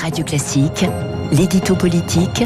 [0.00, 0.86] Radio Classique,
[1.32, 2.44] l'édito politique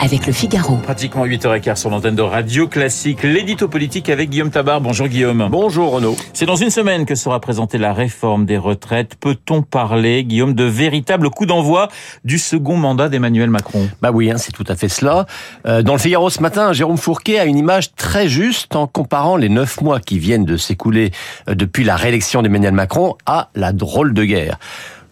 [0.00, 0.76] avec le Figaro.
[0.76, 4.82] Pratiquement 8h15 sur l'antenne de Radio Classique, l'édito politique avec Guillaume Tabar.
[4.82, 5.48] Bonjour Guillaume.
[5.50, 6.16] Bonjour Renaud.
[6.34, 9.14] C'est dans une semaine que sera présentée la réforme des retraites.
[9.18, 11.88] Peut-on parler, Guillaume, de véritable coup d'envoi
[12.24, 13.88] du second mandat d'Emmanuel Macron?
[14.02, 15.26] Bah oui, hein, c'est tout à fait cela.
[15.66, 19.36] Euh, dans le Figaro ce matin, Jérôme Fourquet a une image très juste en comparant
[19.36, 21.12] les neuf mois qui viennent de s'écouler
[21.48, 24.58] euh, depuis la réélection d'Emmanuel Macron à la drôle de guerre.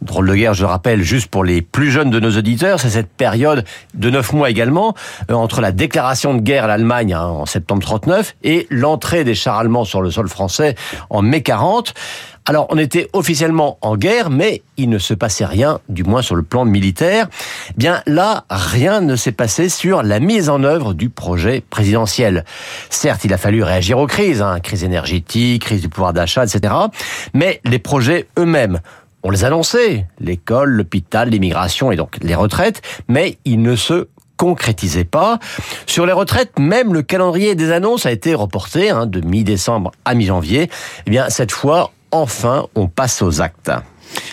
[0.01, 2.91] Drôle de guerre, je le rappelle, juste pour les plus jeunes de nos auditeurs, c'est
[2.91, 3.65] cette période
[3.95, 4.95] de neuf mois également,
[5.31, 9.35] euh, entre la déclaration de guerre à l'Allemagne hein, en septembre 39 et l'entrée des
[9.35, 10.77] chars allemands sur le sol français
[11.11, 11.95] en mai 40.
[12.49, 16.35] Alors, on était officiellement en guerre, mais il ne se passait rien, du moins sur
[16.35, 17.29] le plan militaire.
[17.71, 22.47] Eh bien là, rien ne s'est passé sur la mise en œuvre du projet présidentiel.
[22.89, 26.73] Certes, il a fallu réagir aux crises, hein, crise énergétique, crise du pouvoir d'achat, etc.
[27.35, 28.81] Mais les projets eux-mêmes,
[29.23, 35.05] on les annonçait, l'école, l'hôpital, l'immigration et donc les retraites, mais ils ne se concrétisaient
[35.05, 35.39] pas.
[35.87, 40.15] Sur les retraites, même le calendrier des annonces a été reporté hein, de mi-décembre à
[40.15, 40.71] mi-janvier.
[41.07, 43.71] Eh bien, cette fois, enfin, on passe aux actes.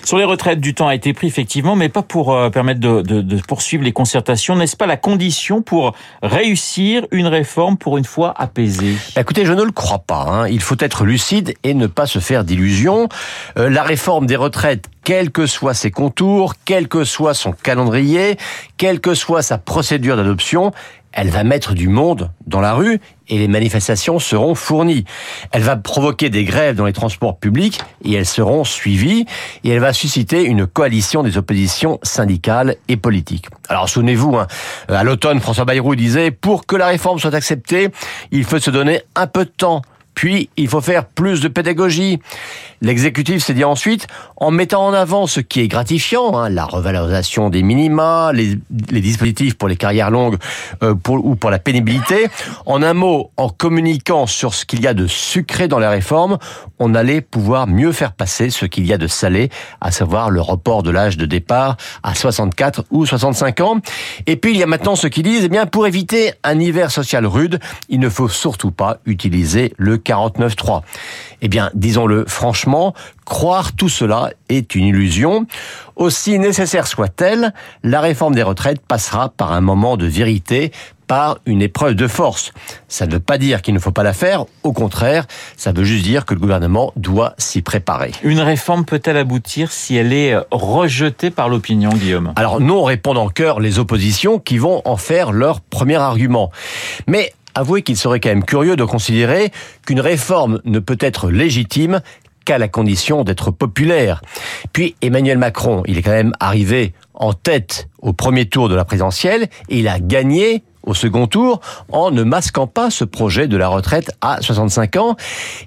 [0.03, 3.41] Sur les retraites, du temps a été pris effectivement, mais pas pour euh, permettre de,
[3.47, 4.55] poursuivre les concertations.
[4.55, 8.95] N'est-ce pas la condition pour réussir une réforme pour une fois apaisée?
[9.15, 10.25] Bah, Écoutez, je ne le crois pas.
[10.29, 10.47] Hein.
[10.47, 13.09] Il faut être lucide et ne pas se faire d'illusions.
[13.57, 18.37] Euh, la réforme des retraites, quels que soient ses contours, quel que soit son calendrier,
[18.77, 20.71] quelle que soit sa procédure d'adoption,
[21.15, 25.05] elle va mettre du monde dans la rue et les manifestations seront fournies.
[25.51, 29.25] Elle va provoquer des grèves dans les transports publics et elles seront suivies
[29.63, 33.47] et elle va susciter une coalition des oppositions syndicales et politiques.
[33.69, 34.47] Alors souvenez-vous, hein,
[34.89, 37.89] à l'automne, François Bayrou disait pour que la réforme soit acceptée,
[38.31, 39.81] il faut se donner un peu de temps.
[40.15, 42.19] Puis, il faut faire plus de pédagogie.
[42.81, 47.49] L'exécutif s'est dit ensuite, en mettant en avant ce qui est gratifiant, hein, la revalorisation
[47.49, 48.57] des minima, les,
[48.89, 50.37] les, dispositifs pour les carrières longues
[50.83, 52.27] euh, pour, ou pour la pénibilité,
[52.65, 56.37] en un mot, en communiquant sur ce qu'il y a de sucré dans la réforme,
[56.79, 59.49] on allait pouvoir mieux faire passer ce qu'il y a de salé,
[59.81, 63.79] à savoir le report de l'âge de départ à 64 ou 65 ans.
[64.27, 66.91] Et puis, il y a maintenant ceux qui disent, eh bien, pour éviter un hiver
[66.91, 67.59] social rude,
[67.89, 70.81] il ne faut surtout pas utiliser le 49.3.
[71.41, 72.93] Eh bien, disons-le franchement,
[73.25, 75.47] croire tout cela est une illusion.
[75.95, 80.71] Aussi nécessaire soit-elle, la réforme des retraites passera par un moment de vérité,
[81.07, 82.51] par une épreuve de force.
[82.87, 85.83] Ça ne veut pas dire qu'il ne faut pas la faire, au contraire, ça veut
[85.83, 88.11] juste dire que le gouvernement doit s'y préparer.
[88.23, 92.33] Une réforme peut-elle aboutir si elle est rejetée par l'opinion, Guillaume?
[92.35, 96.51] Alors non, répondent en cœur les oppositions qui vont en faire leur premier argument.
[97.07, 99.51] Mais avouez qu'il serait quand même curieux de considérer
[99.85, 102.01] qu'une réforme ne peut être légitime
[102.45, 104.21] qu'à la condition d'être populaire.
[104.71, 108.85] Puis Emmanuel Macron, il est quand même arrivé en tête au premier tour de la
[108.85, 113.57] présidentielle et il a gagné au second tour en ne masquant pas ce projet de
[113.57, 115.15] la retraite à 65 ans.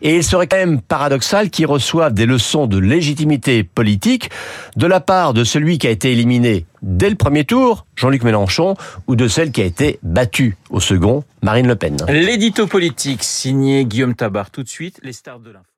[0.02, 4.30] Et il serait quand même paradoxal qu'il reçoive des leçons de légitimité politique
[4.76, 8.76] de la part de celui qui a été éliminé dès le premier tour, Jean-Luc Mélenchon,
[9.06, 11.96] ou de celle qui a été battue au second, Marine Le Pen.
[12.08, 14.50] L'édito politique signé Guillaume Tabar.
[14.50, 15.77] Tout de suite, les stars de l'info.